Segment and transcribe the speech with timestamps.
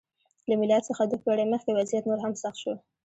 [0.49, 2.73] له میلاد څخه دوه پېړۍ مخکې وضعیت نور هم سخت شو.